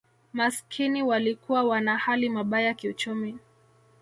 Maskini 0.33 1.03
walikuwa 1.03 1.63
wana 1.63 1.97
hali 1.97 2.29
mabaya 2.29 2.73
kiuchumi 2.73 3.37